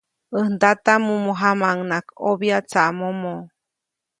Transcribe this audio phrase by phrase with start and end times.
[0.37, 3.33] Äj ndata, mumu jamaʼuŋnaʼajk ʼobya tsaʼmomo.